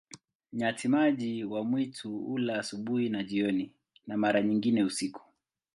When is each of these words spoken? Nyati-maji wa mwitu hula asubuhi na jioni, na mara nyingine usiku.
Nyati-maji 0.53 1.43
wa 1.43 1.63
mwitu 1.63 2.11
hula 2.19 2.59
asubuhi 2.59 3.09
na 3.09 3.23
jioni, 3.23 3.71
na 4.07 4.17
mara 4.17 4.41
nyingine 4.41 4.83
usiku. 4.83 5.21